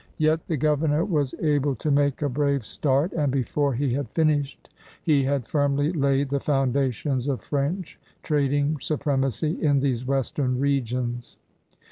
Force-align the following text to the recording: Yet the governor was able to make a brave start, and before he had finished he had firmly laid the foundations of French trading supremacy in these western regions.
Yet 0.17 0.47
the 0.47 0.57
governor 0.57 1.05
was 1.05 1.35
able 1.35 1.75
to 1.75 1.91
make 1.91 2.23
a 2.23 2.27
brave 2.27 2.65
start, 2.65 3.13
and 3.13 3.31
before 3.31 3.75
he 3.75 3.93
had 3.93 4.09
finished 4.09 4.67
he 5.03 5.25
had 5.25 5.47
firmly 5.47 5.91
laid 5.93 6.29
the 6.29 6.39
foundations 6.39 7.27
of 7.27 7.43
French 7.43 7.99
trading 8.23 8.79
supremacy 8.79 9.61
in 9.63 9.79
these 9.79 10.03
western 10.03 10.59
regions. 10.59 11.37